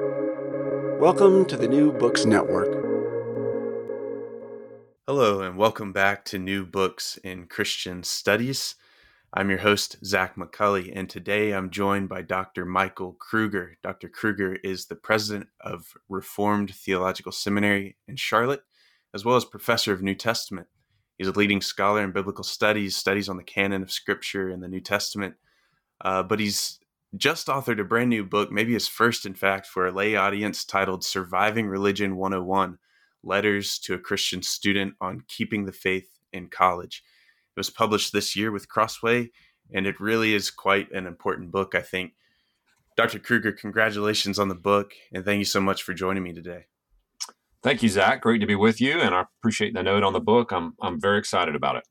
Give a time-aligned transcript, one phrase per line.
[0.00, 2.72] Welcome to the New Books Network.
[5.06, 8.74] Hello, and welcome back to New Books in Christian Studies.
[9.32, 12.64] I'm your host, Zach McCulley, and today I'm joined by Dr.
[12.64, 13.78] Michael Kruger.
[13.84, 14.08] Dr.
[14.08, 18.64] Kruger is the president of Reformed Theological Seminary in Charlotte,
[19.14, 20.66] as well as professor of New Testament.
[21.18, 24.68] He's a leading scholar in biblical studies, studies on the canon of Scripture and the
[24.68, 25.36] New Testament.
[26.00, 26.80] Uh, but he's
[27.16, 30.64] just authored a brand new book, maybe his first, in fact, for a lay audience
[30.64, 32.78] titled Surviving Religion 101
[33.22, 37.02] Letters to a Christian Student on Keeping the Faith in College.
[37.56, 39.30] It was published this year with Crossway,
[39.72, 42.12] and it really is quite an important book, I think.
[42.96, 43.18] Dr.
[43.18, 46.66] Kruger, congratulations on the book, and thank you so much for joining me today.
[47.62, 48.20] Thank you, Zach.
[48.20, 50.52] Great to be with you, and I appreciate the note on the book.
[50.52, 51.84] I'm I'm very excited about it.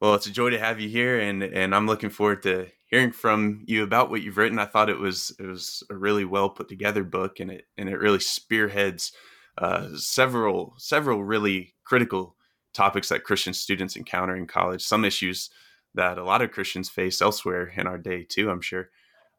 [0.00, 3.12] Well, it's a joy to have you here, and and I'm looking forward to hearing
[3.12, 4.58] from you about what you've written.
[4.58, 7.88] I thought it was it was a really well put together book, and it and
[7.88, 9.12] it really spearheads
[9.58, 12.36] uh, several several really critical
[12.72, 14.82] topics that Christian students encounter in college.
[14.82, 15.50] Some issues
[15.94, 18.50] that a lot of Christians face elsewhere in our day too.
[18.50, 18.90] I'm sure.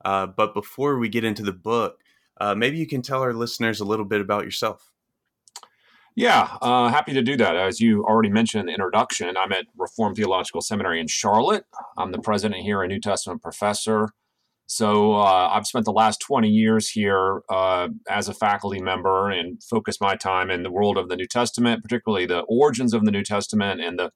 [0.04, 2.00] Uh, but before we get into the book,
[2.40, 4.91] uh, maybe you can tell our listeners a little bit about yourself.
[6.16, 7.56] Yeah, uh, happy to do that.
[7.56, 11.66] As you already mentioned in the introduction, I'm at Reformed Theological Seminary in Charlotte.
[11.98, 14.10] I'm the president here, a New Testament professor.
[14.68, 19.62] So uh, I've spent the last 20 years here uh, as a faculty member and
[19.64, 23.12] focused my time in the world of the New Testament, particularly the origins of the
[23.12, 24.12] New Testament and the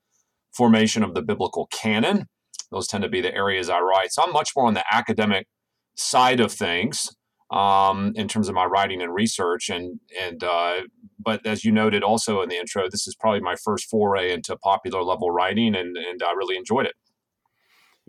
[0.53, 2.27] formation of the biblical canon.
[2.71, 4.11] Those tend to be the areas I write.
[4.11, 5.47] So I'm much more on the academic
[5.95, 7.15] side of things
[7.51, 9.69] um, in terms of my writing and research.
[9.69, 10.81] And and uh,
[11.19, 14.55] but as you noted also in the intro, this is probably my first foray into
[14.57, 16.95] popular level writing, and and I really enjoyed it.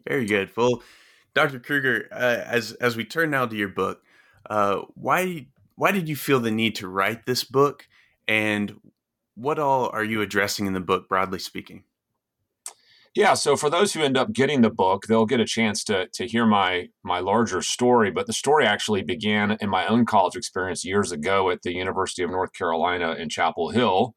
[0.06, 0.50] Very good.
[0.56, 0.82] Well,
[1.34, 1.58] Dr.
[1.58, 4.02] Kruger, uh, as as we turn now to your book,
[4.48, 7.86] uh, why why did you feel the need to write this book,
[8.26, 8.80] and
[9.34, 11.84] what all are you addressing in the book, broadly speaking?
[13.16, 16.06] Yeah, so for those who end up getting the book, they'll get a chance to
[16.12, 18.10] to hear my my larger story.
[18.10, 22.22] But the story actually began in my own college experience years ago at the University
[22.22, 24.14] of North Carolina in Chapel Hill.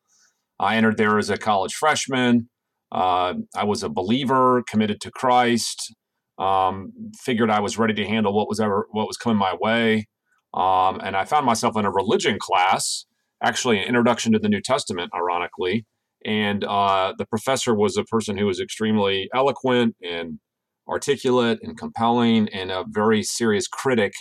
[0.60, 2.50] I entered there as a college freshman.
[2.92, 5.96] Uh, I was a believer, committed to Christ.
[6.38, 10.08] Um, figured I was ready to handle what was ever what was coming my way,
[10.54, 13.06] um, and I found myself in a religion class,
[13.42, 15.86] actually an introduction to the New Testament, ironically
[16.30, 20.38] and uh, the professor was a person who was extremely eloquent and
[20.88, 24.14] articulate and compelling and a very serious critic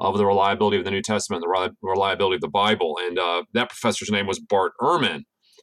[0.00, 2.98] of the reliability of the New Testament, the reliability of the Bible.
[3.00, 5.20] And uh, that professor's name was Bart Ehrman,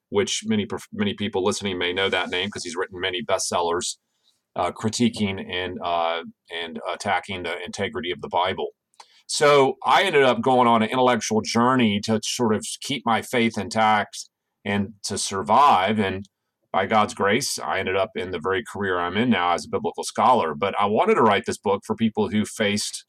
[0.07, 3.97] which many many people listening may know that name because he's written many bestsellers
[4.56, 6.22] uh, critiquing and uh,
[6.53, 8.69] and attacking the integrity of the Bible.
[9.28, 13.58] So I ended up going on an intellectual journey to sort of keep my faith
[13.58, 14.29] intact
[14.66, 15.99] and to survive.
[15.99, 16.27] And
[16.72, 19.69] by God's grace, I ended up in the very career I'm in now as a
[19.69, 20.55] biblical scholar.
[20.55, 23.05] But I wanted to write this book for people who faced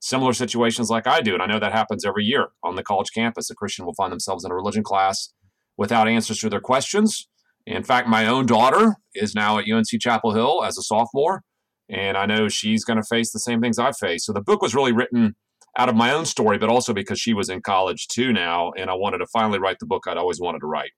[0.00, 1.34] similar situations like I do.
[1.34, 3.50] And I know that happens every year on the college campus.
[3.50, 5.32] A Christian will find themselves in a religion class
[5.76, 7.28] without answers to their questions.
[7.66, 11.42] In fact, my own daughter is now at UNC Chapel Hill as a sophomore,
[11.88, 14.24] and I know she's going to face the same things I face.
[14.24, 15.34] So the book was really written
[15.76, 18.90] out of my own story, but also because she was in college too now, and
[18.90, 20.92] I wanted to finally write the book I'd always wanted to write.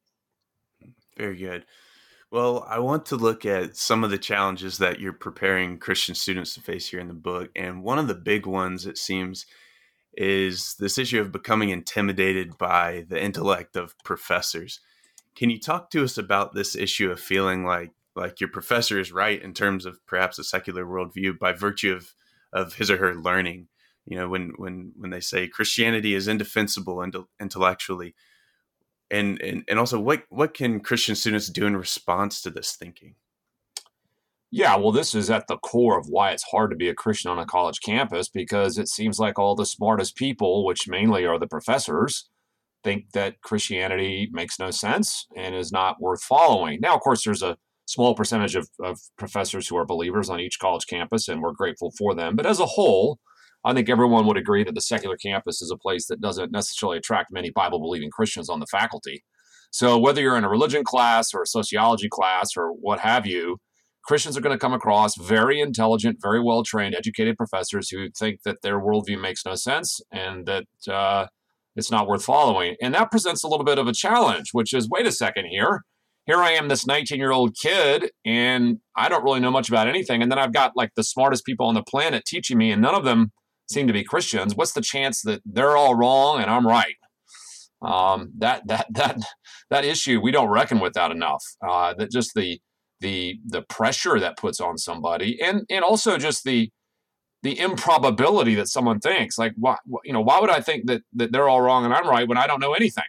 [1.17, 1.65] Very good.
[2.31, 6.55] Well, I want to look at some of the challenges that you're preparing Christian students
[6.55, 7.51] to face here in the book.
[7.57, 9.47] And one of the big ones, it seems,
[10.13, 14.81] is this issue of becoming intimidated by the intellect of professors.
[15.35, 19.13] Can you talk to us about this issue of feeling like like your professor is
[19.13, 22.13] right in terms of perhaps a secular worldview by virtue of
[22.53, 23.69] of his or her learning?
[24.09, 27.05] You know when when when they say christianity is indefensible
[27.41, 28.15] intellectually.
[29.11, 33.15] And, and and also what what can christian students do in response to this thinking?
[34.51, 37.31] Yeah well this is at the core of why it's hard to be a christian
[37.31, 41.39] on a college campus because it seems like all the smartest people which mainly are
[41.39, 42.29] the professors
[42.85, 46.79] think that christianity makes no sense and is not worth following.
[46.81, 47.57] Now of course there's a
[47.87, 51.91] small percentage of, of professors who are believers on each college campus and we're grateful
[51.97, 52.37] for them.
[52.37, 53.19] But as a whole
[53.65, 56.99] I think everyone would agree that the secular campus is a place that doesn't necessarily
[56.99, 59.25] attract many Bible believing Christians on the faculty.
[59.71, 63.59] So, whether you're in a religion class or a sociology class or what have you,
[64.05, 68.41] Christians are going to come across very intelligent, very well trained, educated professors who think
[68.45, 71.27] that their worldview makes no sense and that uh,
[71.77, 72.77] it's not worth following.
[72.81, 75.83] And that presents a little bit of a challenge, which is wait a second here.
[76.25, 79.89] Here I am, this 19 year old kid, and I don't really know much about
[79.89, 80.23] anything.
[80.23, 82.95] And then I've got like the smartest people on the planet teaching me, and none
[82.95, 83.33] of them
[83.71, 86.95] seem to be Christians, what's the chance that they're all wrong and I'm right?
[87.83, 89.21] Um, that that that
[89.71, 91.45] that issue we don't reckon with that enough.
[91.67, 92.61] Uh, that just the
[93.01, 96.71] the the pressure that puts on somebody, and and also just the
[97.43, 101.33] the improbability that someone thinks like why you know why would I think that that
[101.33, 103.05] they're all wrong and I'm right when I don't know anything.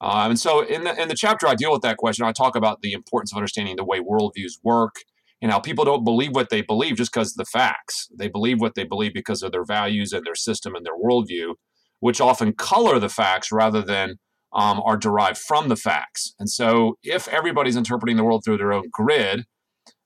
[0.00, 2.24] Um, and so in the in the chapter I deal with that question.
[2.24, 4.96] I talk about the importance of understanding the way worldviews work
[5.44, 8.08] and how people don't believe what they believe just because of the facts.
[8.18, 11.56] They believe what they believe because of their values and their system and their worldview,
[12.00, 14.14] which often color the facts rather than
[14.54, 16.34] um, are derived from the facts.
[16.38, 19.44] And so if everybody's interpreting the world through their own grid,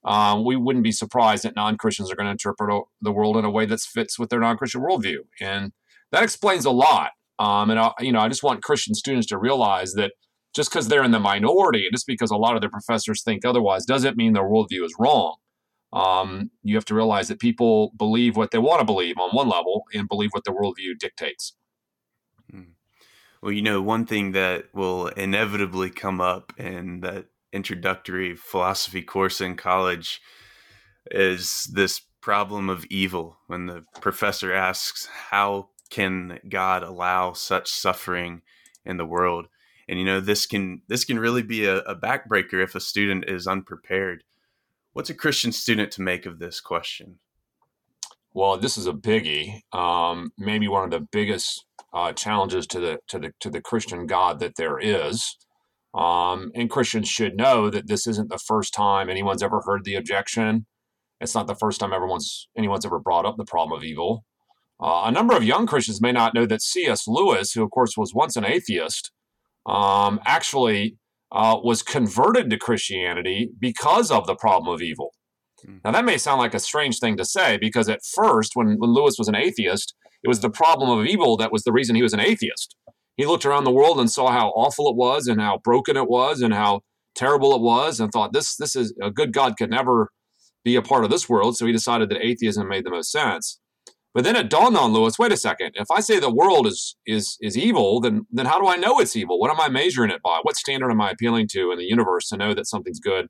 [0.05, 3.51] um, we wouldn't be surprised that non-Christians are going to interpret the world in a
[3.51, 5.71] way that fits with their non-Christian worldview, and
[6.11, 7.13] that explains a lot.
[7.39, 10.15] Um, and I, you know, I just want Christian students to realize that
[10.55, 13.45] just because they're in the minority, and just because a lot of their professors think
[13.45, 15.37] otherwise, doesn't mean their worldview is wrong.
[15.93, 19.49] Um, you have to realize that people believe what they want to believe on one
[19.49, 21.55] level and believe what their worldview dictates.
[22.51, 22.73] Hmm.
[23.43, 29.41] Well, you know, one thing that will inevitably come up in that introductory philosophy course
[29.41, 30.21] in college
[31.11, 38.43] is this problem of evil when the professor asks, How can God allow such suffering
[38.85, 39.47] in the world?
[39.89, 43.25] And you know this can this can really be a, a backbreaker if a student
[43.27, 44.23] is unprepared.
[44.93, 47.19] What's a christian student to make of this question?
[48.35, 51.65] Well this is a biggie um, maybe one of the biggest
[51.95, 55.37] uh, challenges to the to the to the christian god that there is.
[55.95, 59.95] Um, and christians should know that this isn't the first time anyone's ever heard the
[59.95, 60.67] objection.
[61.21, 64.25] It's not the first time everyone's anyone's ever brought up the problem of evil.
[64.81, 67.97] Uh, a number of young christians may not know that cs lewis who of course
[67.97, 69.11] was once an atheist
[69.69, 70.97] um, actually
[71.31, 75.13] uh, was converted to Christianity because of the problem of evil.
[75.67, 75.81] Mm.
[75.85, 78.93] Now, that may sound like a strange thing to say because at first, when, when
[78.93, 82.03] Lewis was an atheist, it was the problem of evil that was the reason he
[82.03, 82.75] was an atheist.
[83.17, 86.09] He looked around the world and saw how awful it was and how broken it
[86.09, 86.81] was and how
[87.15, 90.11] terrible it was and thought this this is a good God could never
[90.65, 91.57] be a part of this world.
[91.57, 93.61] So he decided that atheism made the most sense.
[94.19, 96.97] But then it dawned on Lewis, wait a second, if I say the world is
[97.07, 99.39] is is evil, then then how do I know it's evil?
[99.39, 100.41] What am I measuring it by?
[100.43, 103.29] What standard am I appealing to in the universe to know that something's good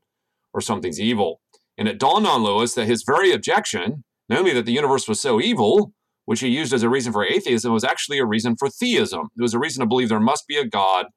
[0.54, 1.42] or something's evil?
[1.76, 5.42] And it dawned on Lewis that his very objection, namely that the universe was so
[5.42, 5.92] evil,
[6.24, 9.28] which he used as a reason for atheism, was actually a reason for theism.
[9.36, 11.08] It was a reason to believe there must be a God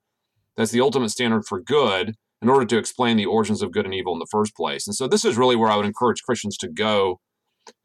[0.58, 3.94] that's the ultimate standard for good in order to explain the origins of good and
[3.94, 4.86] evil in the first place.
[4.86, 7.22] And so this is really where I would encourage Christians to go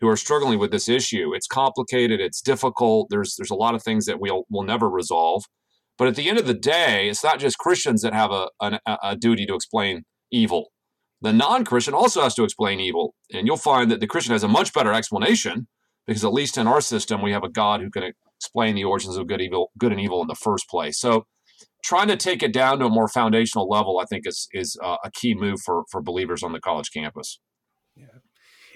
[0.01, 1.35] who are struggling with this issue.
[1.35, 3.09] It's complicated, it's difficult.
[3.11, 5.45] There's there's a lot of things that we'll will never resolve.
[5.99, 8.79] But at the end of the day, it's not just Christians that have a, a,
[9.03, 10.71] a duty to explain evil.
[11.23, 14.49] The non-Christian also has to explain evil, and you'll find that the Christian has a
[14.49, 15.67] much better explanation
[16.07, 19.17] because at least in our system we have a God who can explain the origins
[19.17, 21.01] of good evil, good and evil in the first place.
[21.01, 21.25] So
[21.83, 24.97] trying to take it down to a more foundational level, I think, is is uh,
[25.05, 27.41] a key move for for believers on the college campus.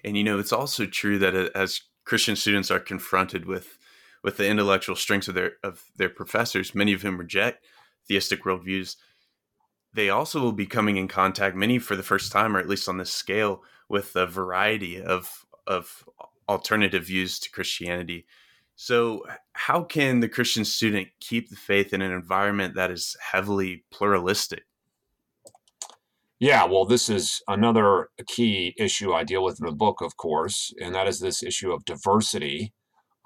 [0.04, 3.78] And you know, it's also true that uh, as Christian students are confronted with
[4.22, 7.64] with the intellectual strengths of their of their professors, many of whom reject
[8.08, 8.96] theistic worldviews,
[9.94, 12.88] they also will be coming in contact, many for the first time, or at least
[12.88, 16.04] on this scale, with a variety of of
[16.48, 18.26] alternative views to Christianity.
[18.76, 23.84] So, how can the Christian student keep the faith in an environment that is heavily
[23.90, 24.64] pluralistic?
[26.40, 30.72] Yeah, well, this is another key issue I deal with in the book, of course,
[30.80, 32.72] and that is this issue of diversity.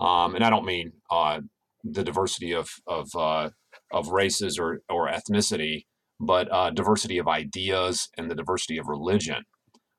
[0.01, 1.41] Um, and I don't mean uh,
[1.85, 3.51] the diversity of of uh,
[3.93, 5.87] of races or or ethnicity,
[6.21, 9.45] but uh, diversity of ideas and the diversity of religion.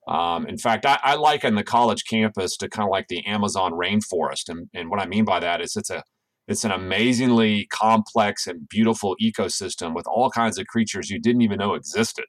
[0.07, 3.73] Um, in fact, I, I liken the college campus to kind of like the Amazon
[3.73, 6.03] rainforest, and, and what I mean by that is it's a
[6.47, 11.59] it's an amazingly complex and beautiful ecosystem with all kinds of creatures you didn't even
[11.59, 12.25] know existed.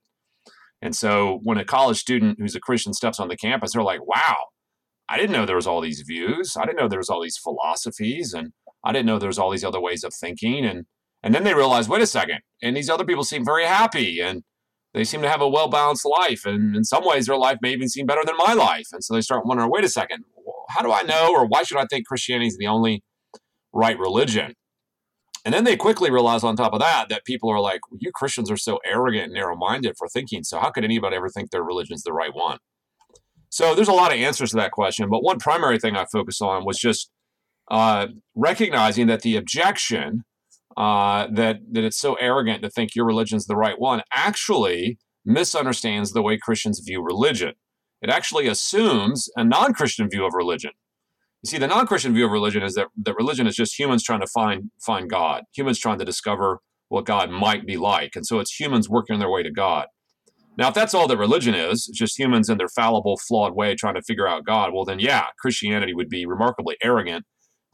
[0.83, 4.07] And so when a college student who's a Christian steps on the campus, they're like,
[4.07, 4.37] wow,
[5.09, 6.57] I didn't know there was all these views.
[6.57, 8.53] I didn't know there was all these philosophies and
[8.85, 10.65] I didn't know there was all these other ways of thinking.
[10.65, 10.87] And
[11.23, 14.43] and then they realize, wait a second, and these other people seem very happy and
[14.95, 16.47] they seem to have a well balanced life.
[16.47, 18.87] And in some ways, their life may even seem better than my life.
[18.93, 20.25] And so they start wondering, wait a second,
[20.71, 23.03] how do I know or why should I think Christianity is the only
[23.73, 24.55] right religion?
[25.47, 28.51] And then they quickly realize on top of that that people are like, you Christians
[28.51, 30.43] are so arrogant and narrow minded for thinking.
[30.43, 32.59] So, how could anybody ever think their religion's the right one?
[33.49, 35.09] So, there's a lot of answers to that question.
[35.09, 37.13] But one primary thing I focused on was just
[37.71, 40.25] uh, recognizing that the objection
[40.77, 46.11] uh, that, that it's so arrogant to think your religion's the right one actually misunderstands
[46.11, 47.55] the way Christians view religion.
[48.03, 50.73] It actually assumes a non Christian view of religion.
[51.47, 54.19] You see, the non-Christian view of religion is that, that religion is just humans trying
[54.19, 58.17] to find find God, humans trying to discover what God might be like.
[58.17, 59.87] And so it's humans working their way to God.
[60.59, 63.95] Now, if that's all that religion is, just humans in their fallible, flawed way trying
[63.95, 67.25] to figure out God, well, then yeah, Christianity would be remarkably arrogant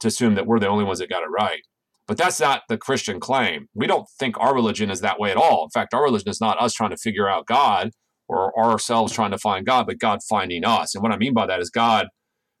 [0.01, 1.63] to assume that we're the only ones that got it right.
[2.07, 3.69] But that's not the Christian claim.
[3.73, 5.63] We don't think our religion is that way at all.
[5.63, 7.89] In fact, our religion is not us trying to figure out God
[8.27, 10.93] or ourselves trying to find God, but God finding us.
[10.93, 12.09] And what I mean by that is God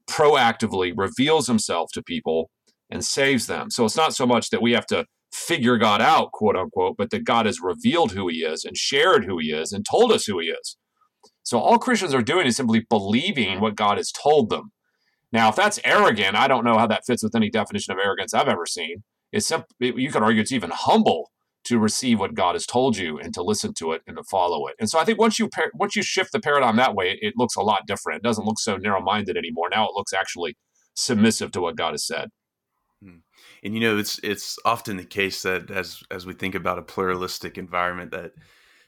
[0.09, 2.49] proactively reveals himself to people
[2.89, 3.71] and saves them.
[3.71, 7.09] So it's not so much that we have to figure God out, quote unquote, but
[7.09, 10.25] that God has revealed who he is and shared who he is and told us
[10.25, 10.77] who he is.
[11.41, 14.71] So all Christians are doing is simply believing what God has told them.
[15.31, 18.33] Now, if that's arrogant, I don't know how that fits with any definition of arrogance
[18.33, 19.03] I've ever seen.
[19.31, 21.31] It's simple, you could argue it's even humble
[21.65, 24.67] to receive what God has told you and to listen to it and to follow
[24.67, 24.75] it.
[24.79, 27.55] And so I think once you once you shift the paradigm that way, it looks
[27.55, 28.17] a lot different.
[28.17, 29.69] It doesn't look so narrow-minded anymore.
[29.69, 30.57] Now it looks actually
[30.93, 32.29] submissive to what God has said.
[33.01, 33.17] Hmm.
[33.63, 36.83] And you know, it's it's often the case that as as we think about a
[36.83, 38.33] pluralistic environment, that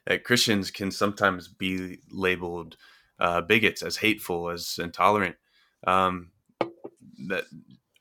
[0.06, 2.78] that Christians can sometimes be labeled
[3.20, 5.36] uh, bigots, as hateful, as intolerant.
[5.88, 6.32] Um,
[7.28, 7.46] that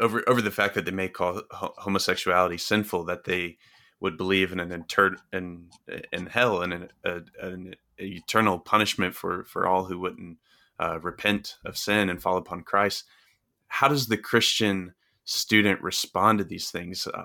[0.00, 3.56] over over the fact that they may call homosexuality sinful, that they
[4.04, 5.70] would believe in an inter in
[6.12, 10.36] in hell and an, a, an eternal punishment for for all who wouldn't
[10.78, 13.04] uh, repent of sin and fall upon Christ.
[13.68, 14.92] How does the Christian
[15.24, 17.06] student respond to these things?
[17.06, 17.24] Uh,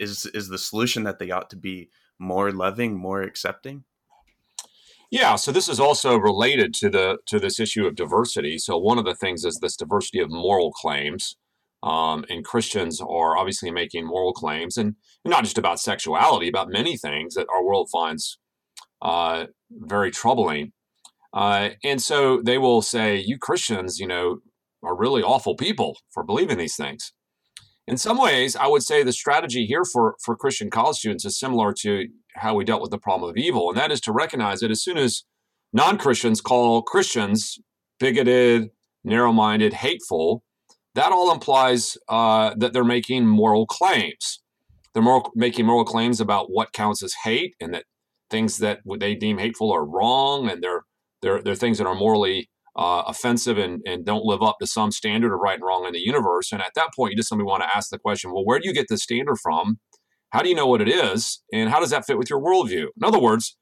[0.00, 3.84] is is the solution that they ought to be more loving, more accepting?
[5.08, 8.58] Yeah, so this is also related to the to this issue of diversity.
[8.58, 11.36] So one of the things is this diversity of moral claims.
[11.82, 16.96] Um, and Christians are obviously making moral claims, and not just about sexuality, about many
[16.96, 18.38] things that our world finds
[19.00, 20.72] uh, very troubling.
[21.32, 24.38] Uh, and so they will say, "You Christians, you know,
[24.82, 27.12] are really awful people for believing these things."
[27.88, 31.38] In some ways, I would say the strategy here for for Christian college students is
[31.38, 34.60] similar to how we dealt with the problem of evil, and that is to recognize
[34.60, 35.24] that as soon as
[35.72, 37.58] non Christians call Christians
[37.98, 38.70] bigoted,
[39.04, 40.44] narrow minded, hateful,
[40.94, 44.40] that all implies uh, that they're making moral claims.
[44.92, 47.84] They're moral, making moral claims about what counts as hate, and that
[48.30, 50.84] things that they deem hateful are wrong, and they're
[51.22, 54.90] they're, they're things that are morally uh, offensive and, and don't live up to some
[54.90, 56.50] standard of right and wrong in the universe.
[56.52, 58.68] And at that point, you just simply want to ask the question: Well, where do
[58.68, 59.78] you get this standard from?
[60.30, 62.86] How do you know what it is, and how does that fit with your worldview?
[62.96, 63.56] In other words,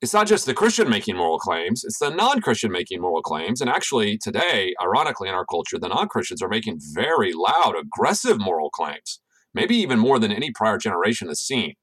[0.00, 3.60] it's not just the Christian making moral claims, it's the non Christian making moral claims.
[3.60, 8.40] And actually, today, ironically, in our culture, the non Christians are making very loud, aggressive
[8.40, 9.20] moral claims,
[9.52, 11.74] maybe even more than any prior generation has seen.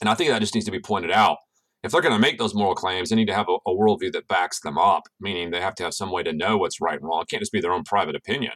[0.00, 1.38] And I think that just needs to be pointed out.
[1.82, 4.10] If they're going to make those moral claims, they need to have a, a, worldview
[4.12, 6.98] that backs them up, meaning they have to have some way to know what's right
[6.98, 7.22] and wrong.
[7.22, 8.54] It can't just be their own private opinion.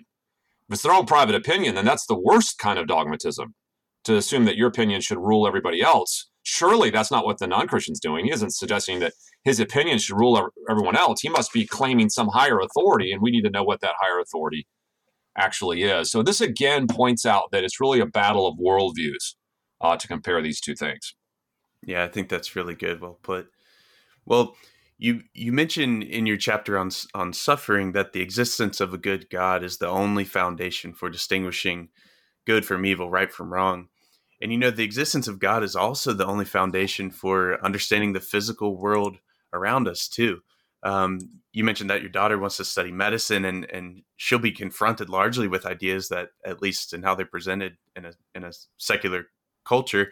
[0.69, 3.55] If it's their own private opinion, then that's the worst kind of dogmatism
[4.05, 8.01] to assume that your opinion should rule everybody else surely that's not what the non-christian's
[8.01, 8.25] doing.
[8.25, 11.21] He isn't suggesting that his opinion should rule everyone else.
[11.21, 14.21] He must be claiming some higher authority and we need to know what that higher
[14.21, 14.67] authority
[15.37, 16.11] actually is.
[16.11, 19.35] So this again points out that it's really a battle of worldviews
[19.81, 21.15] uh, to compare these two things.
[21.85, 23.01] Yeah i think that's really good.
[23.01, 23.49] Well put.
[24.27, 24.57] Well
[24.99, 29.29] you you mentioned in your chapter on on suffering that the existence of a good
[29.31, 31.89] god is the only foundation for distinguishing
[32.47, 33.89] good from evil right from wrong
[34.43, 38.21] and you know, the existence of God is also the only foundation for understanding the
[38.21, 39.19] physical world
[39.53, 40.41] around us, too.
[40.83, 41.21] Um,
[41.53, 45.47] you mentioned that your daughter wants to study medicine, and and she'll be confronted largely
[45.47, 49.27] with ideas that, at least in how they're presented in a in a secular
[49.65, 50.11] culture,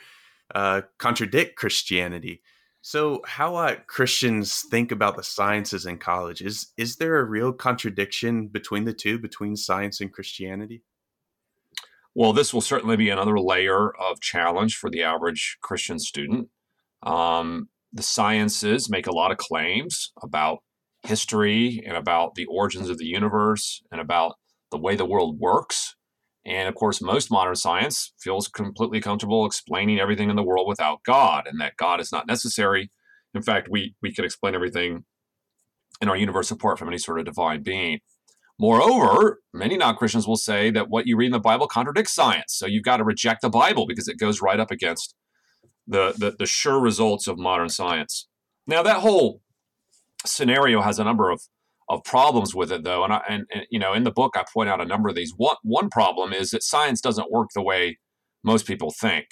[0.55, 2.41] uh, contradict Christianity.
[2.83, 6.41] So, how ought Christians think about the sciences in college?
[6.41, 10.83] Is is there a real contradiction between the two, between science and Christianity?
[12.15, 16.49] Well, this will certainly be another layer of challenge for the average Christian student.
[17.03, 20.59] Um, the sciences make a lot of claims about
[21.03, 24.35] history and about the origins of the universe and about
[24.71, 25.97] the way the world works.
[26.45, 31.03] And of course, most modern science feels completely comfortable explaining everything in the world without
[31.05, 32.91] God and that God is not necessary.
[33.35, 35.05] In fact, we, we could explain everything
[36.01, 38.01] in our universe apart from any sort of divine being.
[38.61, 42.53] Moreover, many non Christians will say that what you read in the Bible contradicts science.
[42.53, 45.15] So you've got to reject the Bible because it goes right up against
[45.87, 48.29] the, the, the sure results of modern science.
[48.67, 49.41] Now, that whole
[50.27, 51.41] scenario has a number of,
[51.89, 53.03] of problems with it, though.
[53.03, 55.15] And, I, and, and, you know, in the book, I point out a number of
[55.15, 55.33] these.
[55.39, 57.99] One, one problem is that science doesn't work the way
[58.45, 59.25] most people think.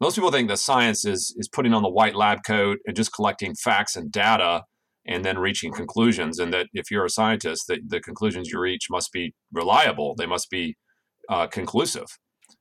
[0.00, 3.12] Most people think that science is, is putting on the white lab coat and just
[3.12, 4.64] collecting facts and data
[5.06, 6.38] and then reaching conclusions.
[6.38, 10.26] And that if you're a scientist, that the conclusions you reach must be reliable, they
[10.26, 10.76] must be
[11.28, 12.06] uh, conclusive.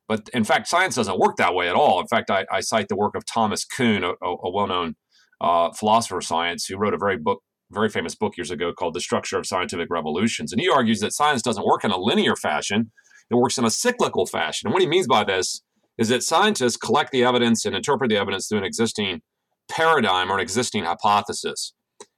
[0.07, 1.99] But in fact, science doesn't work that way at all.
[1.99, 4.95] In fact, I, I cite the work of Thomas Kuhn, a, a well-known
[5.39, 8.93] uh, philosopher of science, who wrote a very book, very famous book years ago called
[8.93, 12.35] "The Structure of Scientific Revolutions," and he argues that science doesn't work in a linear
[12.35, 12.91] fashion;
[13.29, 14.67] it works in a cyclical fashion.
[14.67, 15.61] And what he means by this
[15.97, 19.21] is that scientists collect the evidence and interpret the evidence through an existing
[19.69, 21.73] paradigm or an existing hypothesis.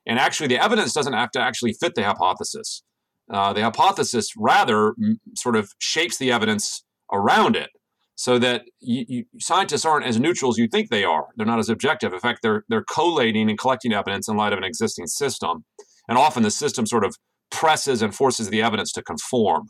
[0.06, 2.84] And actually, the evidence doesn't have to actually fit the hypothesis.
[3.32, 7.70] Uh, the hypothesis rather m- sort of shapes the evidence around it
[8.16, 11.28] so that you, scientists aren't as neutral as you think they are.
[11.36, 12.14] They're not as objective.
[12.14, 15.66] In fact, they're, they're collating and collecting evidence in light of an existing system.
[16.08, 17.16] And often the system sort of
[17.50, 19.70] presses and forces the evidence to conform.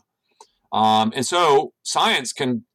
[0.72, 2.66] Um, and so science can,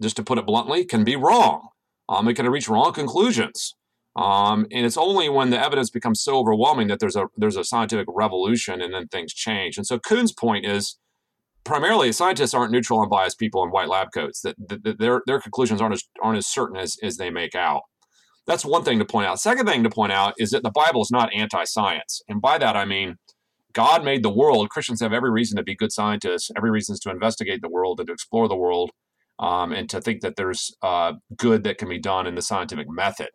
[0.00, 1.68] just to put it bluntly, can be wrong.
[2.08, 3.74] Um, it can reach wrong conclusions.
[4.18, 7.62] Um, and it's only when the evidence becomes so overwhelming that there's a there's a
[7.62, 9.76] scientific revolution and then things change.
[9.76, 10.98] And so Kuhn's point is
[11.62, 14.40] primarily scientists aren't neutral and biased people in white lab coats.
[14.40, 17.54] That, that, that their their conclusions aren't as aren't as certain as, as they make
[17.54, 17.82] out.
[18.44, 19.38] That's one thing to point out.
[19.38, 22.74] Second thing to point out is that the Bible is not anti-science, and by that
[22.74, 23.18] I mean
[23.72, 24.68] God made the world.
[24.70, 28.08] Christians have every reason to be good scientists, every reason to investigate the world and
[28.08, 28.90] to explore the world,
[29.38, 32.88] um, and to think that there's uh, good that can be done in the scientific
[32.90, 33.28] method.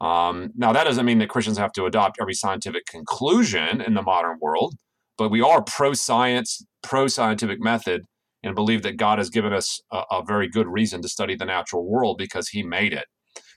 [0.00, 4.02] Um, now, that doesn't mean that Christians have to adopt every scientific conclusion in the
[4.02, 4.74] modern world,
[5.16, 8.02] but we are pro science, pro scientific method,
[8.42, 11.44] and believe that God has given us a, a, very good reason to study the
[11.44, 13.06] natural world because He made it.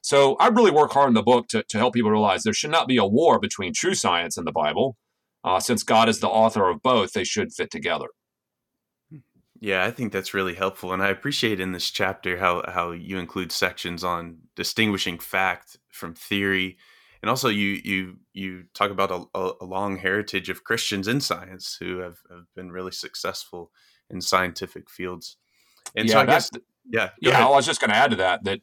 [0.02, 2.72] So I really work hard in the book to, to help people realize there should
[2.72, 4.98] not be a war between true science and the Bible.
[5.44, 8.08] Uh, since God is the author of both, they should fit together.
[9.62, 13.20] Yeah, I think that's really helpful, and I appreciate in this chapter how how you
[13.20, 16.78] include sections on distinguishing fact from theory,
[17.22, 21.78] and also you you you talk about a, a long heritage of Christians in science
[21.80, 23.72] who have, have been really successful
[24.10, 25.38] in scientific fields.
[25.96, 26.50] And yeah, so I guess
[26.90, 27.34] yeah, yeah.
[27.34, 27.44] Ahead.
[27.44, 28.62] I was just going to add to that that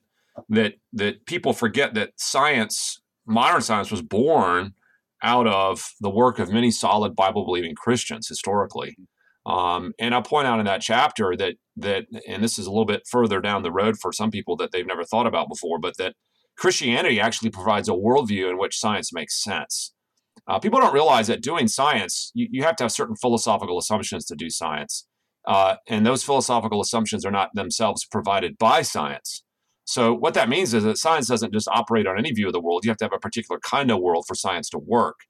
[0.48, 4.74] that that people forget that science, modern science, was born
[5.22, 8.96] out of the work of many solid Bible believing Christians historically.
[9.48, 12.84] Um, and I'll point out in that chapter that that, and this is a little
[12.84, 15.96] bit further down the road for some people that they've never thought about before, but
[15.96, 16.14] that
[16.58, 19.94] Christianity actually provides a worldview in which science makes sense.
[20.46, 24.24] Uh, people don't realize that doing science, you, you, have to have certain philosophical assumptions
[24.26, 25.06] to do science.
[25.46, 29.44] Uh, and those philosophical assumptions are not themselves provided by science.
[29.84, 32.60] So, what that means is that science doesn't just operate on any view of the
[32.60, 32.84] world.
[32.84, 35.20] You have to have a particular kind of world for science to work.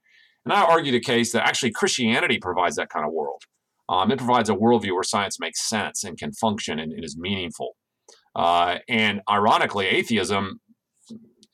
[0.44, 3.42] And I argue the case that actually Christianity provides that kind of world.
[3.88, 7.16] Um, it provides a worldview where science makes sense and can function and, and is
[7.18, 7.76] meaningful.
[8.34, 10.60] Uh, and ironically, atheism,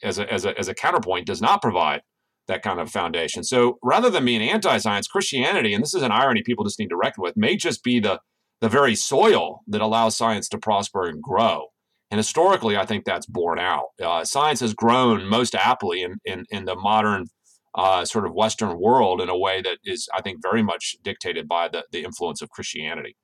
[0.02, 2.02] as a, as, a, as a counterpoint, does not provide
[2.46, 3.42] that kind of foundation.
[3.42, 6.90] So rather than being anti science, Christianity, and this is an irony people just need
[6.90, 8.20] to reckon with, may just be the,
[8.60, 11.68] the very soil that allows science to prosper and grow.
[12.10, 13.86] And historically, I think that's borne out.
[14.02, 17.26] Uh, science has grown most aptly in, in, in the modern
[17.74, 21.48] uh, sort of Western world in a way that is, I think, very much dictated
[21.48, 23.16] by the, the influence of Christianity.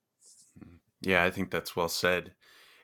[1.01, 2.33] Yeah, I think that's well said.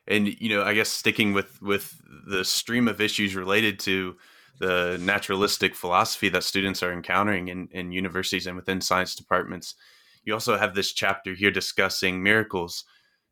[0.07, 4.15] And you know, I guess sticking with with the stream of issues related to
[4.59, 9.75] the naturalistic philosophy that students are encountering in, in universities and within science departments,
[10.23, 12.83] you also have this chapter here discussing miracles.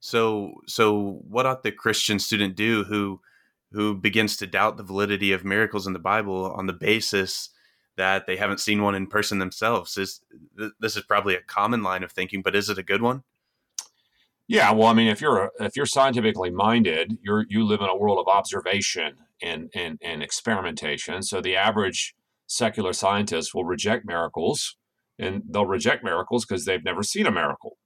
[0.01, 3.21] So, so what ought the Christian student do who
[3.71, 7.49] who begins to doubt the validity of miracles in the Bible on the basis
[7.97, 9.97] that they haven't seen one in person themselves.
[9.97, 10.21] Is
[10.79, 13.23] this is probably a common line of thinking, but is it a good one?
[14.47, 17.95] Yeah, well, I mean, if you're if you're scientifically minded, you're you live in a
[17.95, 21.23] world of observation and and, and experimentation.
[21.23, 22.15] So the average
[22.47, 24.77] secular scientist will reject miracles,
[25.17, 27.77] and they'll reject miracles because they've never seen a miracle.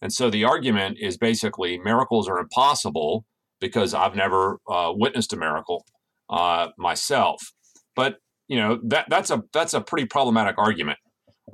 [0.00, 3.24] And so the argument is basically miracles are impossible
[3.60, 5.84] because I've never uh, witnessed a miracle
[6.30, 7.52] uh, myself.
[7.94, 10.98] But you know that that's a that's a pretty problematic argument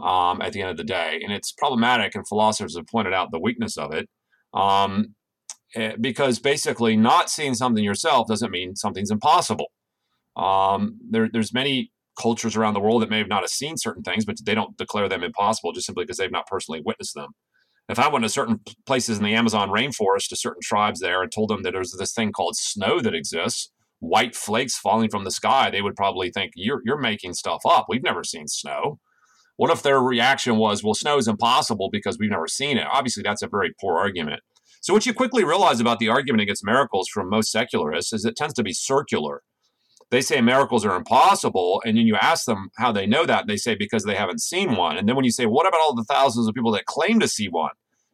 [0.00, 2.14] um, at the end of the day, and it's problematic.
[2.14, 4.08] And philosophers have pointed out the weakness of it
[4.54, 5.14] um,
[5.74, 9.66] eh, because basically not seeing something yourself doesn't mean something's impossible.
[10.36, 14.02] Um, there, there's many cultures around the world that may have not have seen certain
[14.02, 17.30] things, but they don't declare them impossible just simply because they've not personally witnessed them.
[17.88, 21.30] If I went to certain places in the Amazon rainforest to certain tribes there and
[21.30, 23.70] told them that there's this thing called snow that exists,
[24.04, 27.86] white flakes falling from the sky, they would probably think you're you're making stuff up.
[27.88, 28.98] We've never seen snow.
[29.56, 32.86] What if their reaction was, well, snow is impossible because we've never seen it?
[32.92, 34.40] Obviously, that's a very poor argument.
[34.80, 38.36] So what you quickly realize about the argument against miracles from most secularists is it
[38.36, 39.42] tends to be circular.
[40.10, 41.82] they say miracles are impossible.
[41.84, 43.46] And then you ask them how they know that.
[43.46, 44.96] They say because they haven't seen one.
[44.96, 47.28] And then when you say, what about all the thousands of people that claim to
[47.28, 47.72] see one?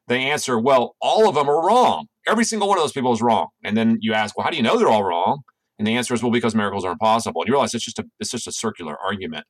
[0.09, 2.07] They answer, well, all of them are wrong.
[2.27, 3.49] Every single one of those people is wrong.
[3.63, 5.43] And then you ask, well, how do you know they're all wrong?
[5.81, 7.41] And the answer is, well, because miracles are impossible.
[7.41, 9.47] And you realize it's just a, it's just a circular argument.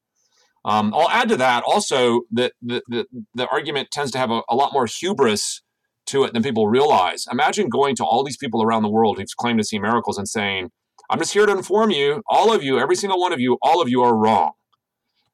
[0.65, 4.43] Um, I'll add to that also that the, the, the argument tends to have a,
[4.49, 5.61] a lot more hubris
[6.07, 7.25] to it than people realize.
[7.33, 10.29] Imagine going to all these people around the world who've claimed to see miracles and
[10.29, 10.71] saying,
[11.11, 13.83] I'm just here to inform you, all of you, every single one of you, all
[13.83, 14.53] of you are wrong.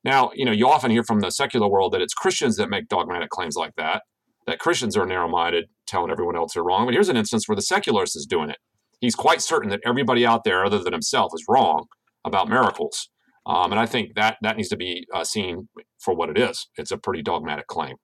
[0.02, 2.88] Now, you know, you often hear from the secular world that it's Christians that make
[2.88, 4.04] dogmatic claims like that,
[4.46, 6.86] that Christians are narrow minded, telling everyone else they're wrong.
[6.86, 8.56] But here's an instance where the secularist is doing it.
[9.00, 11.86] He's quite certain that everybody out there, other than himself, is wrong
[12.24, 13.08] about miracles.
[13.44, 16.68] Um, and I think that that needs to be uh, seen for what it is.
[16.76, 17.96] It's a pretty dogmatic claim.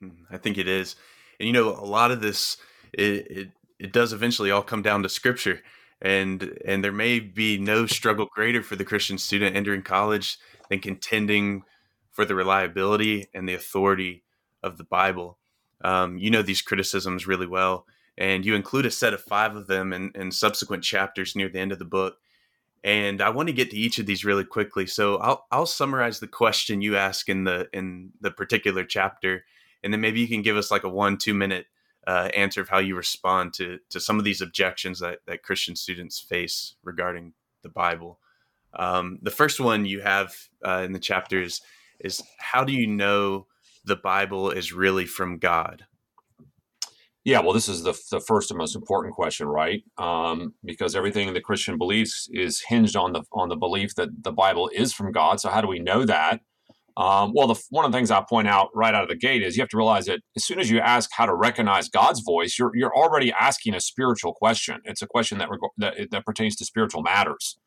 [0.00, 0.96] Hmm, I think it is,
[1.38, 2.56] and you know, a lot of this
[2.92, 3.48] it, it,
[3.78, 5.60] it does eventually all come down to scripture
[6.00, 10.80] and and there may be no struggle greater for the Christian student entering college than
[10.80, 11.62] contending
[12.12, 14.24] for the reliability and the authority
[14.62, 15.38] of the Bible.
[15.82, 17.86] Um, you know these criticisms really well,
[18.18, 21.58] and you include a set of five of them in, in subsequent chapters near the
[21.58, 22.18] end of the book.
[22.82, 24.86] And I want to get to each of these really quickly.
[24.86, 29.44] So I'll I'll summarize the question you ask in the in the particular chapter,
[29.82, 31.66] and then maybe you can give us like a one two minute
[32.06, 35.74] uh, answer of how you respond to to some of these objections that that Christian
[35.74, 38.20] students face regarding the Bible.
[38.74, 41.62] Um, the first one you have uh, in the chapters
[41.98, 43.46] is how do you know
[43.84, 45.86] the Bible is really from God?
[47.26, 49.82] Yeah, well, this is the, the first and most important question, right?
[49.98, 54.30] Um, because everything the Christian believes is hinged on the on the belief that the
[54.30, 55.40] Bible is from God.
[55.40, 56.42] So how do we know that?
[56.96, 59.42] Um, well, the, one of the things I point out right out of the gate
[59.42, 62.20] is you have to realize that as soon as you ask how to recognize God's
[62.20, 64.78] voice, you're you're already asking a spiritual question.
[64.84, 67.58] It's a question that that, that pertains to spiritual matters.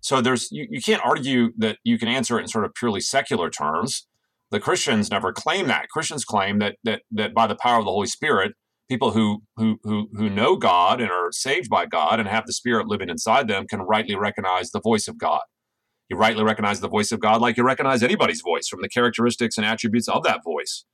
[0.00, 3.00] So there's you, you can't argue that you can answer it in sort of purely
[3.00, 4.06] secular terms.
[4.52, 5.88] The Christians never claim that.
[5.88, 8.52] Christians claim that that that by the power of the Holy Spirit,
[8.90, 12.52] people who who who who know God and are saved by God and have the
[12.52, 15.42] Spirit living inside them can rightly recognize the voice of God.
[16.10, 19.56] You rightly recognize the voice of God like you recognize anybody's voice from the characteristics
[19.56, 20.84] and attributes of that voice.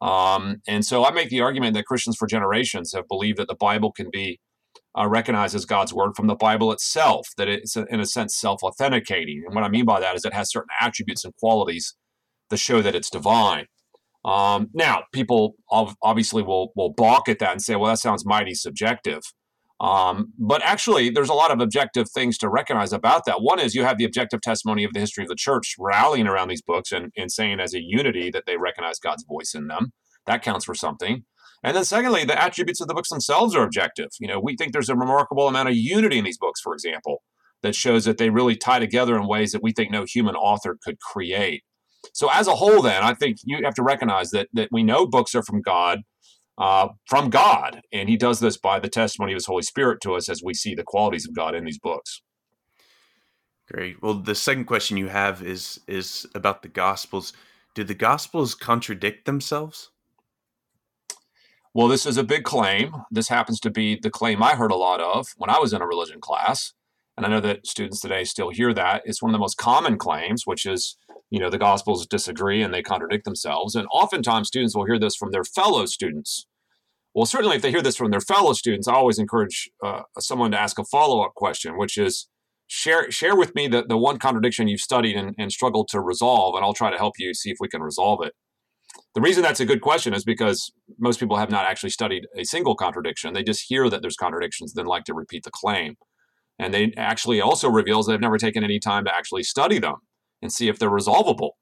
[0.00, 3.54] Um, and so I make the argument that Christians for generations have believed that the
[3.54, 4.40] Bible can be
[4.98, 8.62] uh, recognized as God's word from the Bible itself, that it's, in a sense, self
[8.62, 9.42] authenticating.
[9.46, 11.94] And what I mean by that is it has certain attributes and qualities
[12.48, 13.66] that show that it's divine.
[14.24, 18.54] Um, now, people obviously will, will balk at that and say, well, that sounds mighty
[18.54, 19.22] subjective.
[19.80, 23.42] Um, but actually, there's a lot of objective things to recognize about that.
[23.42, 26.48] One is you have the objective testimony of the history of the church rallying around
[26.48, 29.92] these books and, and saying as a unity that they recognize God's voice in them.
[30.26, 31.24] That counts for something.
[31.64, 34.10] And then secondly, the attributes of the books themselves are objective.
[34.20, 37.22] You know, we think there's a remarkable amount of unity in these books, for example,
[37.62, 40.76] that shows that they really tie together in ways that we think no human author
[40.82, 41.62] could create.
[42.12, 45.06] So as a whole, then, I think you have to recognize that that we know
[45.06, 46.02] books are from God
[46.58, 47.82] uh, from God.
[47.92, 50.54] And he does this by the testimony of his Holy Spirit to us as we
[50.54, 52.22] see the qualities of God in these books.
[53.70, 54.02] Great.
[54.02, 57.32] Well, the second question you have is is about the Gospels.
[57.74, 59.90] Do the Gospels contradict themselves?
[61.74, 62.92] Well, this is a big claim.
[63.10, 65.80] This happens to be the claim I heard a lot of when I was in
[65.80, 66.74] a religion class.
[67.16, 69.02] And I know that students today still hear that.
[69.04, 70.96] It's one of the most common claims, which is,
[71.32, 73.74] you know, the Gospels disagree and they contradict themselves.
[73.74, 76.46] And oftentimes students will hear this from their fellow students
[77.14, 80.50] well, certainly, if they hear this from their fellow students, I always encourage uh, someone
[80.52, 82.28] to ask a follow up question, which is
[82.66, 86.54] share share with me the, the one contradiction you've studied and, and struggled to resolve,
[86.54, 88.32] and I'll try to help you see if we can resolve it.
[89.14, 92.44] The reason that's a good question is because most people have not actually studied a
[92.44, 93.34] single contradiction.
[93.34, 95.96] They just hear that there's contradictions, then like to repeat the claim.
[96.58, 99.96] And they actually also reveals they've never taken any time to actually study them
[100.42, 101.52] and see if they're resolvable.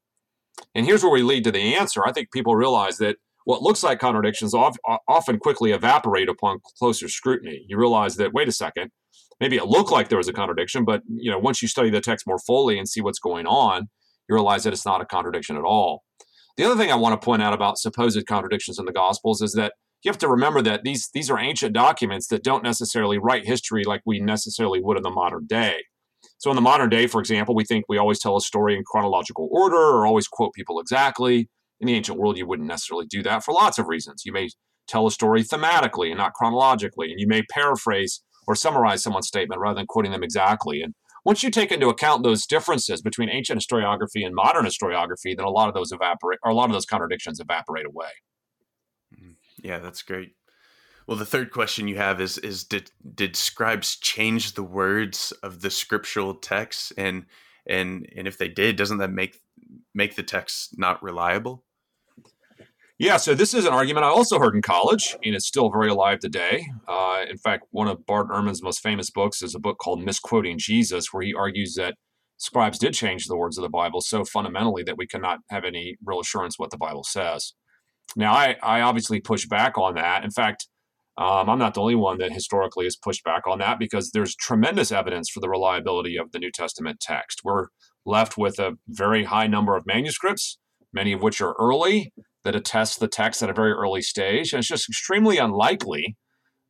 [0.75, 2.05] And here's where we lead to the answer.
[2.05, 7.65] I think people realize that what looks like contradictions often quickly evaporate upon closer scrutiny.
[7.67, 8.91] You realize that, wait a second,
[9.39, 12.01] maybe it looked like there was a contradiction, but you know, once you study the
[12.01, 13.89] text more fully and see what's going on,
[14.29, 16.03] you realize that it's not a contradiction at all.
[16.57, 19.53] The other thing I want to point out about supposed contradictions in the Gospels is
[19.53, 23.45] that you have to remember that these these are ancient documents that don't necessarily write
[23.45, 25.83] history like we necessarily would in the modern day.
[26.41, 28.83] So in the modern day, for example, we think we always tell a story in
[28.83, 31.47] chronological order or always quote people exactly
[31.79, 34.23] in the ancient world, you wouldn't necessarily do that for lots of reasons.
[34.25, 34.49] You may
[34.87, 39.61] tell a story thematically and not chronologically, and you may paraphrase or summarize someone's statement
[39.61, 40.81] rather than quoting them exactly.
[40.81, 45.45] And once you take into account those differences between ancient historiography and modern historiography, then
[45.45, 48.09] a lot of those evaporate, or a lot of those contradictions evaporate away.
[49.13, 49.33] Mm-hmm.
[49.63, 50.33] Yeah, that's great.
[51.07, 55.61] Well, the third question you have is is did did scribes change the words of
[55.61, 57.25] the scriptural text and
[57.67, 59.41] and and if they did, doesn't that make
[59.93, 61.63] make the text not reliable?
[63.01, 65.89] Yeah, so this is an argument I also heard in college, and it's still very
[65.89, 66.67] alive today.
[66.87, 70.59] Uh, in fact, one of Bart Ehrman's most famous books is a book called Misquoting
[70.59, 71.95] Jesus, where he argues that
[72.37, 75.97] scribes did change the words of the Bible so fundamentally that we cannot have any
[76.05, 77.53] real assurance what the Bible says.
[78.15, 80.23] Now, I, I obviously push back on that.
[80.23, 80.67] In fact,
[81.21, 84.35] um, I'm not the only one that historically has pushed back on that because there's
[84.35, 87.41] tremendous evidence for the reliability of the New Testament text.
[87.43, 87.67] We're
[88.07, 90.57] left with a very high number of manuscripts,
[90.91, 92.11] many of which are early,
[92.43, 94.51] that attest the text at a very early stage.
[94.51, 96.17] And it's just extremely unlikely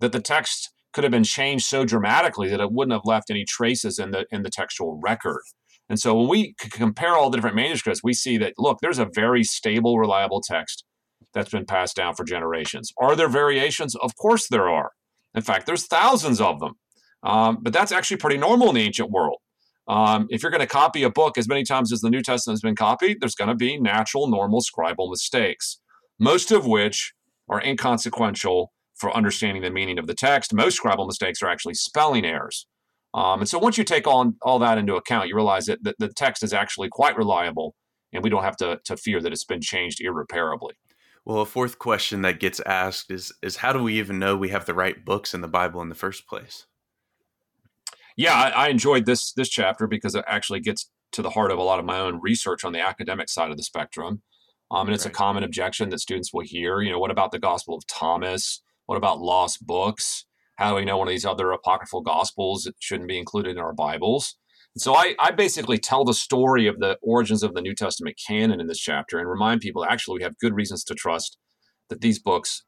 [0.02, 3.46] that the text could have been changed so dramatically that it wouldn't have left any
[3.46, 5.44] traces in the in the textual record.
[5.88, 9.08] And so when we compare all the different manuscripts, we see that look, there's a
[9.14, 10.84] very stable, reliable text
[11.34, 12.92] that's been passed down for generations.
[12.98, 13.96] Are there variations?
[13.96, 14.92] Of course there are.
[15.34, 16.74] In fact, there's thousands of them.
[17.24, 19.38] Um, but that's actually pretty normal in the ancient world.
[19.88, 22.56] Um, if you're going to copy a book as many times as the New Testament
[22.56, 25.80] has been copied, there's going to be natural, normal scribal mistakes,
[26.20, 27.14] most of which
[27.50, 30.54] are inconsequential for understanding the meaning of the text.
[30.54, 32.68] Most scribal mistakes are actually spelling errors.
[33.14, 35.94] Um, and so once you take all, all that into account, you realize that the,
[36.00, 37.76] the text is actually quite reliable,
[38.14, 40.76] and we don't have to, to fear that it's been changed irreparably.
[41.26, 44.50] Well, a fourth question that gets asked is is how do we even know we
[44.50, 46.66] have the right books in the Bible in the first place?
[48.18, 51.60] Yeah, I, I enjoyed this this chapter because it actually gets to the heart of
[51.60, 54.22] a lot of my own research on the academic side of the spectrum.
[54.72, 55.14] Um, and it's right.
[55.14, 56.82] a common objection that students will hear.
[56.82, 58.62] You know, what about the Gospel of Thomas?
[58.86, 60.26] What about lost books?
[60.56, 63.74] How do we know one of these other apocryphal gospels shouldn't be included in our
[63.74, 64.36] Bibles?
[64.78, 68.62] So I, I basically tell the story of the origins of the New Testament canon
[68.62, 71.38] in this chapter and remind people actually we have good reasons to trust
[71.90, 72.64] that these books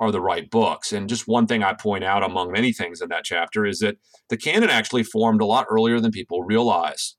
[0.00, 0.92] are the right books.
[0.92, 3.96] And just one thing I point out among many things in that chapter is that
[4.28, 7.16] the canon actually formed a lot earlier than people realize.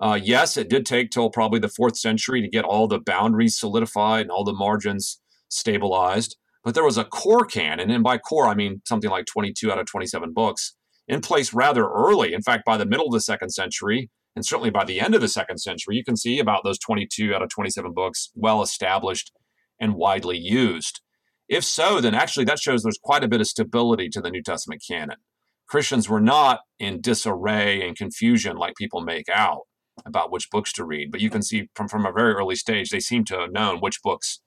[0.00, 3.58] Uh, yes, it did take till probably the fourth century to get all the boundaries
[3.58, 6.36] solidified and all the margins stabilized.
[6.64, 9.78] But there was a core canon, and by core I mean something like 22 out
[9.78, 10.74] of 27 books
[11.06, 12.32] in place rather early.
[12.32, 15.20] In fact, by the middle of the second century, and certainly by the end of
[15.20, 19.32] the second century, you can see about those 22 out of 27 books well established
[19.80, 21.00] and widely used.
[21.48, 24.42] If so, then actually that shows there's quite a bit of stability to the New
[24.42, 25.18] Testament canon.
[25.66, 29.62] Christians were not in disarray and confusion like people make out
[30.04, 32.90] about which books to read, but you can see from, from a very early stage,
[32.90, 34.40] they seem to have known which books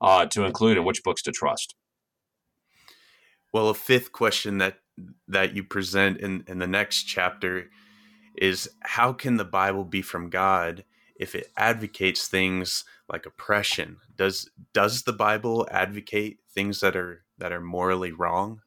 [0.00, 1.74] uh, to include and which books to trust.
[3.52, 4.78] Well, a fifth question that
[5.28, 7.70] that you present in, in the next chapter
[8.36, 10.84] is how can the Bible be from God
[11.16, 13.98] if it advocates things like oppression?
[14.16, 18.60] Does does the Bible advocate things that are that are morally wrong?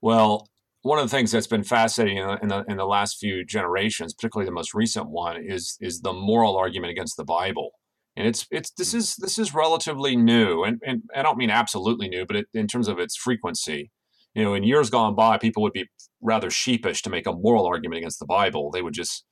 [0.00, 0.48] Well,
[0.82, 3.44] one of the things that's been fascinating in the, in the, in the last few
[3.44, 7.72] generations, particularly the most recent one, is is the moral argument against the Bible
[8.18, 8.98] and it's it's this hmm.
[8.98, 12.66] is this is relatively new and, and i don't mean absolutely new but it, in
[12.66, 13.90] terms of its frequency
[14.34, 15.88] you know in years gone by people would be
[16.20, 19.24] rather sheepish to make a moral argument against the bible they would just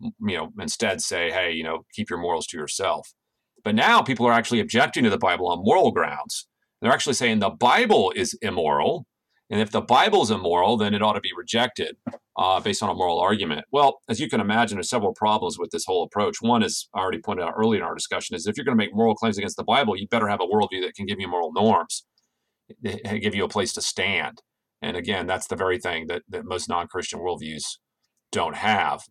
[0.00, 3.12] you know instead say hey you know keep your morals to yourself
[3.64, 6.48] but now people are actually objecting to the bible on moral grounds
[6.80, 9.06] they're actually saying the bible is immoral
[9.48, 11.96] and if the bible's immoral then it ought to be rejected
[12.36, 13.64] uh, based on a moral argument.
[13.72, 16.36] Well, as you can imagine, there's several problems with this whole approach.
[16.40, 18.84] One is I already pointed out early in our discussion is if you're going to
[18.84, 21.28] make moral claims against the Bible, you better have a worldview that can give you
[21.28, 22.04] moral norms,
[22.82, 24.42] give you a place to stand.
[24.82, 27.62] And again, that's the very thing that, that most non-Christian worldviews
[28.30, 29.02] don't have.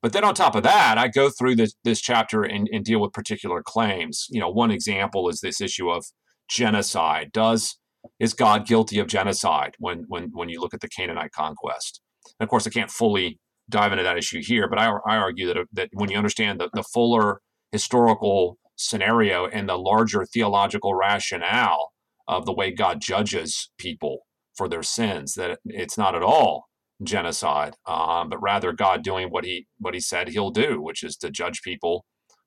[0.00, 3.00] But then on top of that, I go through this, this chapter and, and deal
[3.00, 4.26] with particular claims.
[4.30, 6.04] You know, one example is this issue of
[6.48, 7.32] genocide.
[7.32, 7.78] Does
[8.20, 12.00] is God guilty of genocide when when when you look at the Canaanite conquest?
[12.38, 15.46] And of course, I can't fully dive into that issue here, but I, I argue
[15.52, 17.40] that, that when you understand the, the fuller
[17.72, 21.90] historical scenario and the larger theological rationale
[22.28, 26.66] of the way God judges people for their sins, that it's not at all
[27.02, 31.16] genocide, um, but rather God doing what he what he said he'll do, which is
[31.18, 32.04] to judge people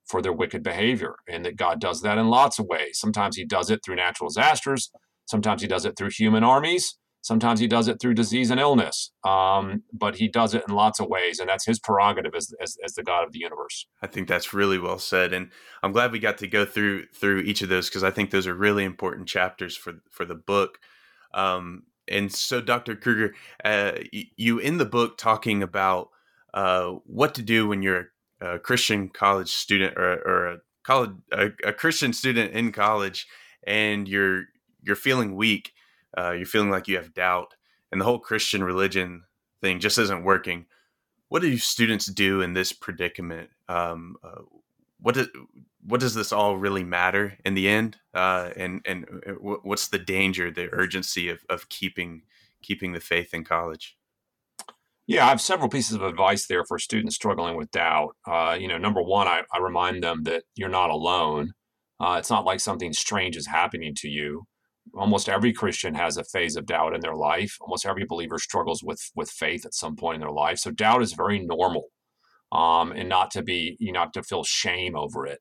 [0.08, 3.00] for their wicked behavior, and that God does that in lots of ways.
[3.00, 4.92] Sometimes He does it through natural disasters.
[5.26, 6.98] Sometimes He does it through human armies.
[7.22, 11.00] Sometimes he does it through disease and illness, um, but he does it in lots
[11.00, 13.86] of ways, and that's his prerogative as, as, as the God of the universe.
[14.02, 15.52] I think that's really well said, and
[15.84, 18.48] I'm glad we got to go through through each of those because I think those
[18.48, 20.80] are really important chapters for for the book.
[21.34, 22.96] Um, and so, Dr.
[22.96, 26.10] Kruger, uh, you in the book talking about
[26.56, 28.10] uh, what to do when you're
[28.42, 33.28] a Christian college student or, or a college a, a Christian student in college,
[33.64, 34.46] and you're
[34.82, 35.74] you're feeling weak
[36.18, 37.56] uh, you're feeling like you have doubt,
[37.92, 39.24] and the whole Christian religion
[39.62, 40.66] thing just isn't working.
[41.30, 43.50] What do students do in this predicament?
[43.70, 44.42] Um, uh,
[45.00, 45.30] what does
[45.84, 47.98] what does this all really matter in the end?
[48.14, 49.32] Uh, and and uh,
[49.64, 52.24] what's the danger, the urgency of, of keeping
[52.62, 53.98] keeping the faith in college?
[55.08, 58.16] Yeah, I have several pieces of advice there for students struggling with doubt.
[58.26, 61.54] Uh, you know, number one, I, I, remind them that you're not alone.
[62.00, 64.46] Uh, it's not like something strange is happening to you.
[64.94, 67.58] Almost every Christian has a phase of doubt in their life.
[67.62, 70.60] Almost every believer struggles with with faith at some point in their life.
[70.60, 71.86] So doubt is very normal,
[72.52, 75.40] um, and not to be you not to feel shame over it.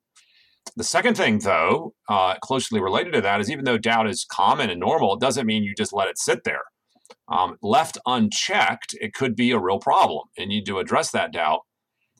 [0.77, 4.71] The second thing, though, uh, closely related to that, is even though doubt is common
[4.71, 6.63] and normal, it doesn't mean you just let it sit there.
[7.29, 11.33] Um, left unchecked, it could be a real problem, and you need to address that
[11.33, 11.61] doubt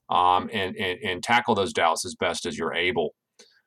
[0.09, 3.15] um, and, and, and tackle those doubts as best as you're able.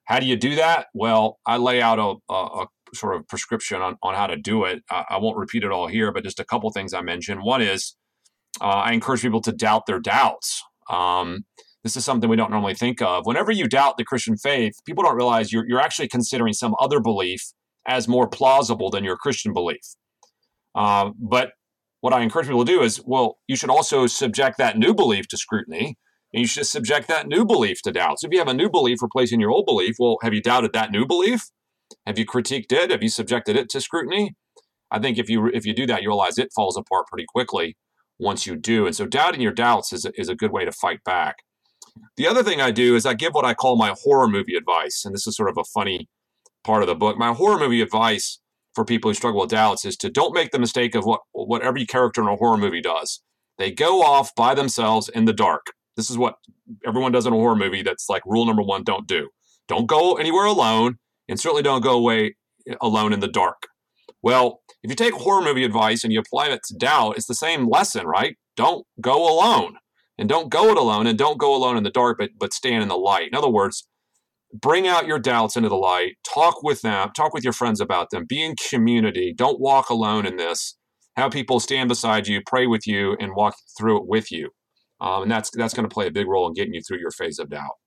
[0.06, 0.88] How do you do that?
[0.94, 4.66] Well, I lay out a, a, a sort of prescription on, on how to do
[4.66, 4.84] it.
[4.90, 7.42] I, I, won't repeat it all here, but just a couple things I mentioned.
[7.44, 7.96] One is
[8.62, 10.64] uh, I encourage people to doubt their doubts.
[10.90, 11.46] Um,
[11.84, 13.26] this is something we don't normally think of.
[13.26, 17.00] Whenever you doubt the Christian faith, people don't realize you're, you're actually considering some other
[17.00, 17.52] belief
[17.86, 19.82] as more plausible than your Christian belief.
[20.76, 21.52] Uh, but
[22.02, 25.28] what I encourage people to do is, well, you should also subject that new belief
[25.30, 25.98] to scrutiny,
[26.34, 28.20] and you should subject that new belief to doubt.
[28.20, 30.74] So if you have a new belief replacing your old belief, well, have you doubted
[30.74, 31.50] that new belief?
[32.06, 32.92] Have you critiqued it?
[32.92, 34.36] Have you subjected it to scrutiny?
[34.92, 37.76] I think if you if you do that, you realize it falls apart pretty quickly
[38.20, 38.86] once you do.
[38.86, 41.38] And so doubting your doubts is a, is a good way to fight back.
[42.18, 45.04] The other thing I do is I give what I call my horror movie advice,
[45.06, 46.08] and this is sort of a funny
[46.64, 47.18] part of the book.
[47.18, 48.40] My horror movie advice
[48.74, 51.62] for people who struggle with doubts is to don't make the mistake of what what
[51.62, 53.22] every character in a horror movie does.
[53.58, 55.68] They go off by themselves in the dark.
[55.96, 56.36] This is what
[56.86, 57.84] everyone does in a horror movie.
[57.84, 59.30] That's like rule number one: don't do.
[59.68, 62.36] Don't go anywhere alone, and certainly don't go away
[62.82, 63.68] alone in the dark.
[64.22, 67.36] Well, if you take horror movie advice and you apply it to doubt, it's the
[67.36, 68.38] same lesson, right?
[68.56, 69.76] Don't go alone,
[70.18, 72.84] and don't go it alone, and don't go alone in the dark, but but stand
[72.84, 73.28] in the light.
[73.28, 73.88] In other words,
[74.54, 78.12] bring out your doubts into the light talk with them talk with your friends about
[78.12, 80.78] them be in community don't walk alone in this
[81.16, 84.50] have people stand beside you pray with you and walk through it with you
[85.02, 87.12] um, and that's that's going to play a big role in getting you through your
[87.12, 87.78] phase of doubt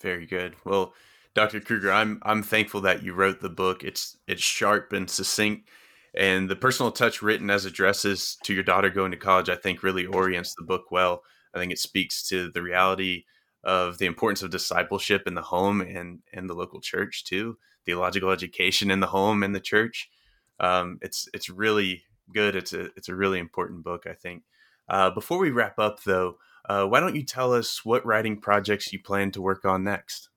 [0.00, 0.92] very good well
[1.34, 3.84] dr kruger i'm i'm thankful that you wrote the book.
[3.84, 5.68] It's it's sharp and succinct
[6.14, 9.82] and the personal touch written as addresses to your daughter going to college i think
[9.82, 11.22] really orients the book well.
[11.54, 13.24] I think it speaks to the reality
[13.64, 18.30] of the importance of discipleship in the home and and the local church too theological
[18.30, 20.10] education in the home and the church.
[20.58, 22.54] Um, it's it's really good.
[22.54, 24.44] It's a it's a really important book i think.
[24.88, 26.36] Uh, before we wrap up though
[26.68, 30.29] uh, why don't you tell us what writing projects you plan to work on next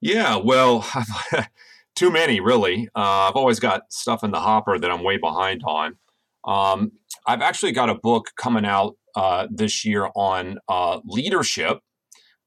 [0.00, 0.86] yeah well
[1.96, 5.62] too many really uh, i've always got stuff in the hopper that i'm way behind
[5.64, 5.96] on
[6.44, 6.92] um,
[7.26, 11.80] i've actually got a book coming out uh, this year on uh, leadership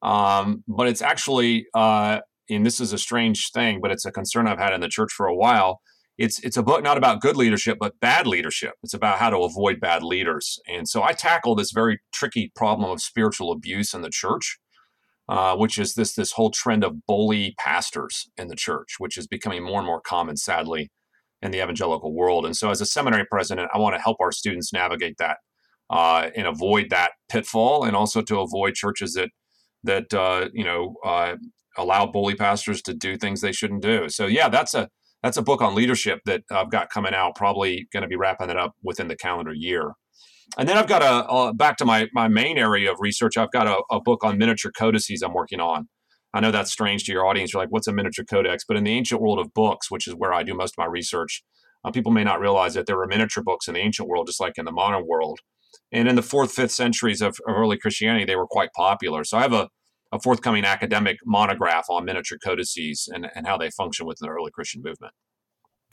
[0.01, 4.47] um, but it's actually, uh, and this is a strange thing, but it's a concern
[4.47, 5.81] I've had in the church for a while.
[6.17, 8.73] It's it's a book not about good leadership, but bad leadership.
[8.83, 10.59] It's about how to avoid bad leaders.
[10.67, 14.59] And so I tackle this very tricky problem of spiritual abuse in the church,
[15.29, 19.27] uh, which is this this whole trend of bully pastors in the church, which is
[19.27, 20.91] becoming more and more common, sadly,
[21.41, 22.45] in the evangelical world.
[22.45, 25.37] And so, as a seminary president, I want to help our students navigate that
[25.89, 29.29] uh, and avoid that pitfall, and also to avoid churches that
[29.83, 31.35] that uh, you know uh,
[31.77, 34.09] allow bully pastors to do things they shouldn't do.
[34.09, 34.89] So yeah, that's a
[35.23, 37.35] that's a book on leadership that I've got coming out.
[37.35, 39.93] Probably going to be wrapping it up within the calendar year.
[40.57, 43.37] And then I've got a, back to my my main area of research.
[43.37, 45.87] I've got a, a book on miniature codices I'm working on.
[46.33, 47.53] I know that's strange to your audience.
[47.53, 48.63] You're like, what's a miniature codex?
[48.67, 50.85] But in the ancient world of books, which is where I do most of my
[50.85, 51.43] research,
[51.83, 54.39] uh, people may not realize that there were miniature books in the ancient world, just
[54.39, 55.39] like in the modern world.
[55.91, 59.23] And in the fourth, fifth centuries of, of early Christianity, they were quite popular.
[59.23, 59.67] So I have a,
[60.11, 64.51] a forthcoming academic monograph on miniature codices and, and how they function within the early
[64.51, 65.13] Christian movement.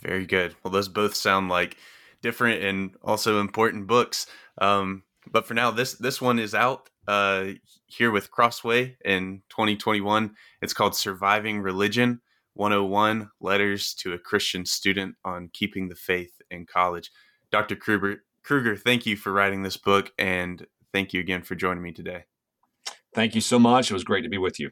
[0.01, 0.55] Very good.
[0.63, 1.77] Well, those both sound like
[2.23, 4.27] different and also important books.
[4.61, 7.53] Um, but for now, this this one is out uh,
[7.87, 10.35] here with Crossway in 2021.
[10.63, 12.21] It's called Surviving Religion
[12.55, 17.11] 101 Letters to a Christian Student on Keeping the Faith in College.
[17.51, 17.77] Dr.
[17.77, 21.93] Kruger, Kruger, thank you for writing this book and thank you again for joining me
[21.93, 22.25] today.
[23.15, 23.91] Thank you so much.
[23.91, 24.71] It was great to be with you.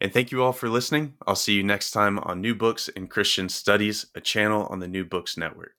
[0.00, 1.14] And thank you all for listening.
[1.26, 4.88] I'll see you next time on New Books in Christian Studies, a channel on the
[4.88, 5.72] New Books Network.